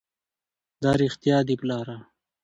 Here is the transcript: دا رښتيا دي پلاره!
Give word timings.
دا 0.81 0.91
رښتيا 1.01 1.37
دي 1.47 1.55
پلاره! 1.61 1.97